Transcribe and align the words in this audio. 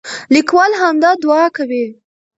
لیکوال 0.35 0.71
همدا 0.81 1.11
دعا 1.23 1.45
کوي. 1.57 1.85